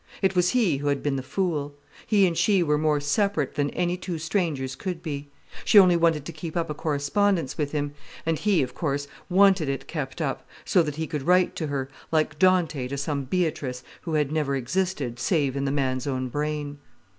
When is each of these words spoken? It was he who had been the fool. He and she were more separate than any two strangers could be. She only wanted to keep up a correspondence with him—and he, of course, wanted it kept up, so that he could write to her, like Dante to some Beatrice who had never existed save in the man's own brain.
It 0.23 0.35
was 0.35 0.49
he 0.49 0.77
who 0.77 0.87
had 0.87 1.03
been 1.03 1.15
the 1.15 1.21
fool. 1.21 1.75
He 2.07 2.25
and 2.25 2.35
she 2.35 2.63
were 2.63 2.79
more 2.79 2.99
separate 2.99 3.53
than 3.53 3.69
any 3.69 3.97
two 3.97 4.17
strangers 4.17 4.73
could 4.75 5.03
be. 5.03 5.29
She 5.63 5.77
only 5.77 5.95
wanted 5.95 6.25
to 6.25 6.31
keep 6.31 6.57
up 6.57 6.71
a 6.71 6.73
correspondence 6.73 7.55
with 7.55 7.71
him—and 7.71 8.39
he, 8.39 8.63
of 8.63 8.73
course, 8.73 9.07
wanted 9.29 9.69
it 9.69 9.87
kept 9.87 10.19
up, 10.19 10.49
so 10.65 10.81
that 10.81 10.95
he 10.95 11.05
could 11.05 11.27
write 11.27 11.55
to 11.57 11.67
her, 11.67 11.87
like 12.11 12.39
Dante 12.39 12.87
to 12.87 12.97
some 12.97 13.25
Beatrice 13.25 13.83
who 14.01 14.15
had 14.15 14.31
never 14.31 14.55
existed 14.55 15.19
save 15.19 15.55
in 15.55 15.65
the 15.65 15.71
man's 15.71 16.07
own 16.07 16.29
brain. 16.29 16.79